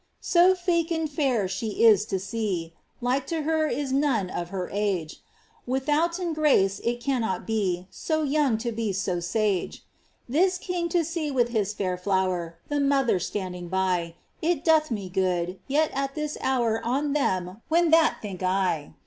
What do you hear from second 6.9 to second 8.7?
cannot be So young